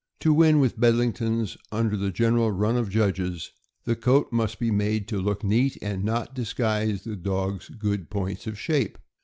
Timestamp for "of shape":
8.47-8.97